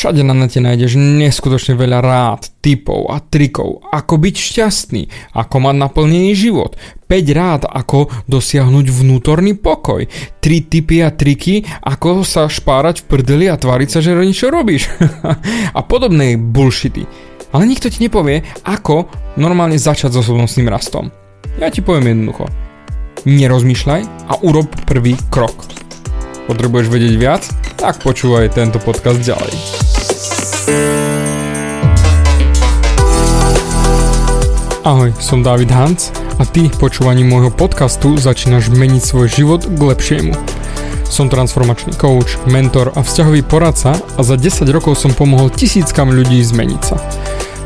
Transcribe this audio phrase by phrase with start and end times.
[0.00, 5.02] Všade na nete nájdeš neskutočne veľa rád, typov a trikov, ako byť šťastný,
[5.36, 6.72] ako mať naplnený život,
[7.04, 13.44] 5 rád, ako dosiahnuť vnútorný pokoj, 3 typy a triky, ako sa špárať v prdeli
[13.52, 14.88] a tváriť sa, že niečo robíš
[15.76, 17.04] a podobné bullshity.
[17.52, 19.04] Ale nikto ti nepovie, ako
[19.36, 21.12] normálne začať s osobnostným rastom.
[21.60, 22.48] Ja ti poviem jednoducho.
[23.28, 25.60] Nerozmýšľaj a urob prvý krok.
[26.48, 27.44] Potrebuješ vedieť viac?
[27.76, 29.79] Tak počúvaj tento podcast ďalej.
[34.80, 40.32] Ahoj, som David Hans a ty počúvaním môjho podcastu začínaš meniť svoj život k lepšiemu.
[41.06, 46.40] Som transformačný coach, mentor a vzťahový poradca a za 10 rokov som pomohol tisíckam ľudí
[46.40, 46.96] zmeniť sa.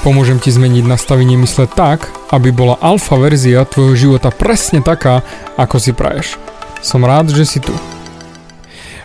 [0.00, 5.20] Pomôžem ti zmeniť nastavenie mysle tak, aby bola alfa verzia tvojho života presne taká,
[5.60, 6.40] ako si praješ.
[6.80, 7.76] Som rád, že si tu.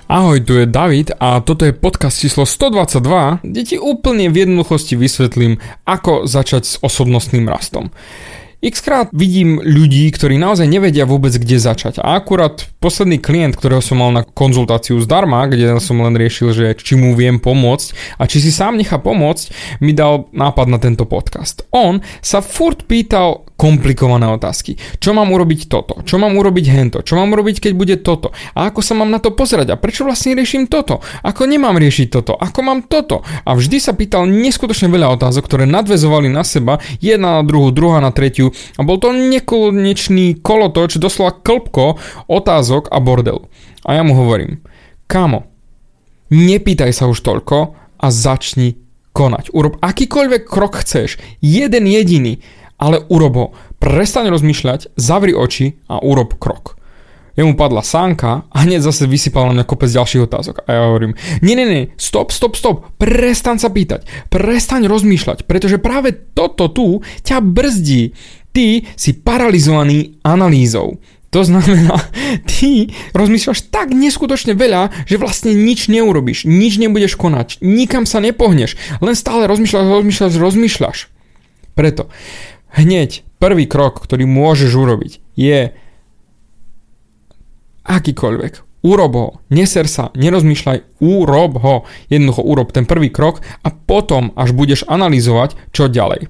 [0.07, 4.95] Ahoj, tu je David a toto je podcast číslo 122, kde ti úplne v jednoduchosti
[4.95, 7.91] vysvetlím, ako začať s osobnostným rastom.
[8.63, 11.99] Xkrát vidím ľudí, ktorí naozaj nevedia vôbec kde začať.
[11.99, 16.65] A akurát posledný klient, ktorého som mal na konzultáciu zdarma, kde som len riešil, že
[16.77, 21.03] či mu viem pomôcť a či si sám nechá pomôcť, mi dal nápad na tento
[21.07, 21.67] podcast.
[21.73, 24.77] On sa furt pýtal komplikované otázky.
[25.01, 26.05] Čo mám urobiť toto?
[26.05, 27.01] Čo mám urobiť hento?
[27.01, 28.29] Čo mám urobiť, keď bude toto?
[28.53, 29.73] A ako sa mám na to pozerať?
[29.73, 31.01] A prečo vlastne riešim toto?
[31.25, 32.37] Ako nemám riešiť toto?
[32.37, 33.25] Ako mám toto?
[33.25, 37.97] A vždy sa pýtal neskutočne veľa otázok, ktoré nadvezovali na seba, jedna na druhú, druhá
[37.97, 38.53] na tretiu.
[38.77, 41.97] A bol to nekonečný kolotoč, doslova klpko
[42.29, 43.49] otázok a bordel.
[43.81, 44.61] A ja mu hovorím,
[45.09, 45.49] kamo,
[46.29, 48.77] nepýtaj sa už toľko a začni
[49.15, 49.55] konať.
[49.55, 52.43] Urob akýkoľvek krok chceš, jeden jediný
[52.77, 53.47] ale urob ho.
[53.79, 56.75] Prestaň rozmýšľať, zavri oči a urob krok.
[57.35, 60.63] Jemu padla sánka a hneď zase vysypal na mňa kopec ďalších otázok.
[60.63, 65.75] A ja hovorím, nie, nie, nie, stop, stop, stop, prestaň sa pýtať, prestaň rozmýšľať, pretože
[65.75, 68.15] práve toto tu ťa brzdí.
[68.55, 71.03] Ty si paralizovaný analýzou.
[71.35, 71.99] To znamená,
[72.55, 78.79] ty rozmýšľaš tak neskutočne veľa, že vlastne nič neurobíš, nič nebudeš konať, nikam sa nepohneš,
[79.03, 80.97] len stále rozmýšľaš, rozmýšľaš, rozmýšľaš.
[81.75, 82.07] Preto
[82.75, 85.71] hneď prvý krok, ktorý môžeš urobiť, je
[87.87, 88.53] akýkoľvek.
[88.85, 91.75] Urob ho, neser sa, nerozmýšľaj, urob ho.
[92.05, 96.29] Jednoducho urob ten prvý krok a potom až budeš analyzovať, čo ďalej.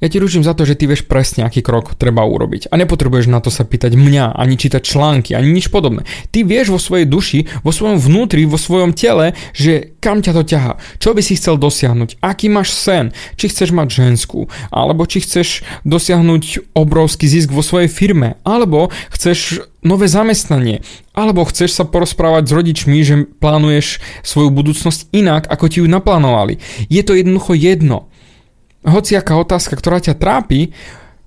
[0.00, 2.72] Ja ti ručím za to, že ty vieš presne, aký krok treba urobiť.
[2.72, 6.08] A nepotrebuješ na to sa pýtať mňa, ani čítať články, ani nič podobné.
[6.32, 10.42] Ty vieš vo svojej duši, vo svojom vnútri, vo svojom tele, že kam ťa to
[10.48, 15.20] ťaha, čo by si chcel dosiahnuť, aký máš sen, či chceš mať ženskú, alebo či
[15.20, 20.80] chceš dosiahnuť obrovský zisk vo svojej firme, alebo chceš nové zamestnanie,
[21.12, 26.60] alebo chceš sa porozprávať s rodičmi, že plánuješ svoju budúcnosť inak, ako ti ju naplánovali.
[26.88, 28.09] Je to jednoducho jedno
[28.84, 30.72] hociaká otázka, ktorá ťa trápi,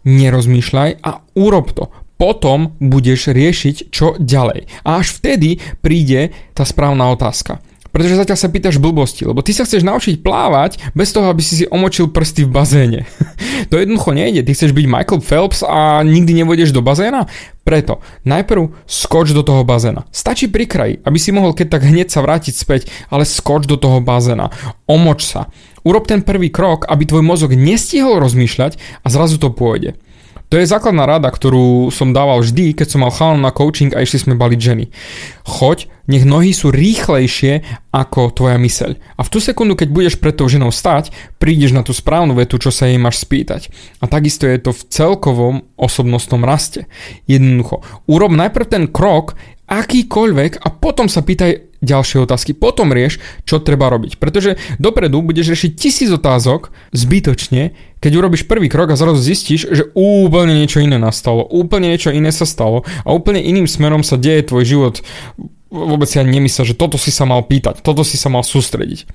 [0.04, 1.90] nerozmýšľaj a urob to.
[2.18, 4.70] Potom budeš riešiť, čo ďalej.
[4.86, 7.60] A až vtedy príde tá správna otázka.
[7.94, 11.62] Pretože zatiaľ sa pýtaš blbosti, lebo ty sa chceš naučiť plávať bez toho, aby si
[11.62, 13.00] si omočil prsty v bazéne.
[13.70, 14.42] to jednoducho nejde.
[14.42, 17.30] Ty chceš byť Michael Phelps a nikdy nevodeš do bazéna?
[17.62, 20.10] Preto najprv skoč do toho bazéna.
[20.10, 23.78] Stačí pri kraji, aby si mohol keď tak hneď sa vrátiť späť, ale skoč do
[23.78, 24.50] toho bazéna.
[24.90, 25.54] Omoč sa.
[25.84, 30.00] Urob ten prvý krok, aby tvoj mozog nestihol rozmýšľať a zrazu to pôjde.
[30.54, 34.06] To je základná rada, ktorú som dával vždy, keď som mal chalom na coaching a
[34.06, 34.86] išli sme baliť ženy.
[35.50, 38.98] Choď, nech nohy sú rýchlejšie ako tvoja myseľ.
[39.16, 42.58] A v tú sekundu, keď budeš pred tou ženou stať, prídeš na tú správnu vetu,
[42.58, 43.70] čo sa jej máš spýtať.
[44.02, 46.90] A takisto je to v celkovom osobnostnom raste.
[47.30, 49.38] Jednoducho, urob najprv ten krok,
[49.70, 52.56] akýkoľvek a potom sa pýtaj ďalšie otázky.
[52.56, 54.16] Potom rieš, čo treba robiť.
[54.18, 59.84] Pretože dopredu budeš riešiť tisíc otázok zbytočne, keď urobíš prvý krok a zrazu zistíš, že
[59.96, 64.48] úplne niečo iné nastalo, úplne niečo iné sa stalo a úplne iným smerom sa deje
[64.48, 64.96] tvoj život.
[65.74, 69.10] Vôbec si ani nemyslel, že toto si sa mal pýtať, toto si sa mal sústrediť.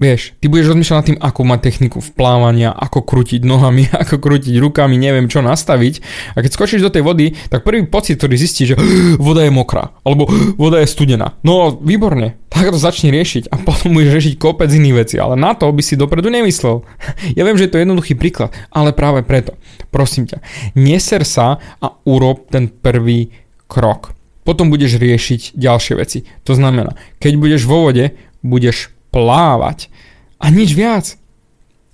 [0.00, 4.56] Vieš, ty budeš rozmýšľať nad tým, ako mať techniku vplávania, ako krútiť nohami, ako krútiť
[4.56, 6.00] rukami, neviem čo nastaviť.
[6.32, 8.76] A keď skočíš do tej vody, tak prvý pocit, ktorý zistíš, že
[9.20, 10.24] voda je mokrá, alebo
[10.62, 11.36] voda je studená.
[11.44, 15.52] No, výborne, tak to začni riešiť a potom budeš riešiť kopec iných vecí, ale na
[15.52, 16.80] to by si dopredu nemyslel.
[17.36, 19.54] Ja viem, že je to jednoduchý príklad, ale práve preto,
[19.92, 20.40] prosím ťa,
[20.74, 23.28] neser sa a urob ten prvý
[23.68, 24.16] krok.
[24.42, 26.24] Potom budeš riešiť ďalšie veci.
[26.48, 29.92] To znamená, keď budeš vo vode, budeš plávať.
[30.40, 31.20] A nič viac.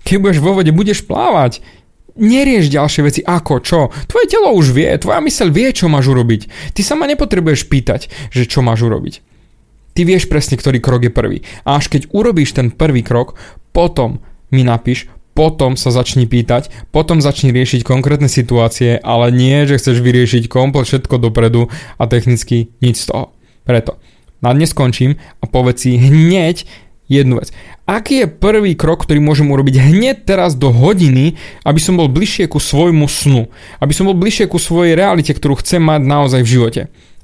[0.07, 1.59] Keď budeš vo vode, budeš plávať.
[2.17, 3.79] Nerieš ďalšie veci ako, čo.
[4.09, 6.73] Tvoje telo už vie, tvoja myseľ vie, čo máš urobiť.
[6.73, 9.21] Ty sa ma nepotrebuješ pýtať, že čo máš urobiť.
[9.93, 11.37] Ty vieš presne, ktorý krok je prvý.
[11.67, 13.37] A až keď urobíš ten prvý krok,
[13.75, 19.77] potom mi napíš, potom sa začni pýtať, potom začni riešiť konkrétne situácie, ale nie, že
[19.77, 21.69] chceš vyriešiť komplet všetko dopredu
[22.01, 23.37] a technicky nič z toho.
[23.61, 24.01] Preto
[24.41, 26.65] na dnes skončím a povedz si hneď,
[27.05, 27.53] jednu vec.
[27.87, 32.51] Aký je prvý krok, ktorý môžem urobiť hneď teraz do hodiny, aby som bol bližšie
[32.51, 33.47] ku svojmu snu,
[33.79, 36.81] aby som bol bližšie ku svojej realite, ktorú chcem mať naozaj v živote.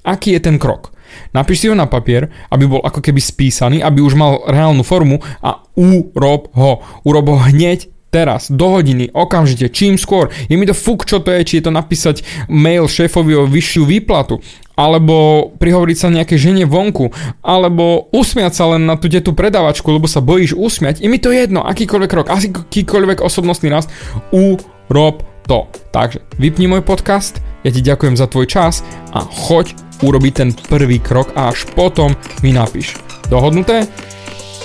[0.07, 0.94] Aký je ten krok?
[1.30, 5.21] Napíš si ho na papier, aby bol ako keby spísaný, aby už mal reálnu formu
[5.45, 6.81] a urob ho.
[7.06, 10.30] Urob ho hneď teraz, do hodiny, okamžite, čím skôr.
[10.45, 13.89] Je mi to fuk, čo to je, či je to napísať mail šéfovi o vyššiu
[13.89, 14.38] výplatu,
[14.77, 17.10] alebo prihovoriť sa nejakej žene vonku,
[17.42, 21.01] alebo usmiať sa len na tú detu predavačku, lebo sa bojíš usmiať.
[21.01, 23.89] Je mi to jedno, akýkoľvek krok, akýkoľvek osobnostný rast,
[24.30, 25.66] urob to.
[25.89, 29.74] Takže vypni môj podcast, ja ti ďakujem za tvoj čas a choď
[30.04, 32.13] urobiť ten prvý krok a až potom
[32.44, 33.00] mi napíš.
[33.31, 33.88] Dohodnuté?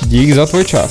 [0.06, 0.90] Dík za tvoj čas.